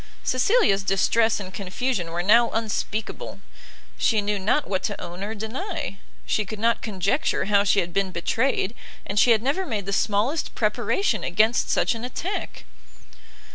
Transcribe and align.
Cecilia's 0.23 0.81
distress 0.81 1.39
and 1.39 1.53
confusion 1.53 2.09
were 2.09 2.23
now 2.23 2.49
unspeakable; 2.53 3.39
she 3.99 4.19
knew 4.19 4.39
not 4.39 4.67
what 4.67 4.81
to 4.85 4.99
own 4.99 5.21
or 5.23 5.35
deny, 5.35 5.99
she 6.25 6.43
could 6.43 6.57
not 6.57 6.81
conjecture 6.81 7.45
how 7.45 7.63
she 7.63 7.81
had 7.81 7.93
been 7.93 8.09
betrayed, 8.11 8.73
and 9.05 9.19
she 9.19 9.29
had 9.29 9.43
never 9.43 9.63
made 9.63 9.85
the 9.85 9.93
smallest 9.93 10.55
preparation 10.55 11.23
against 11.23 11.69
such 11.69 11.93
an 11.93 12.03
attack. 12.03 12.63